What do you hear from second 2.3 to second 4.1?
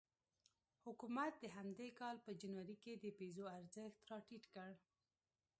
جنوري کې د پیزو ارزښت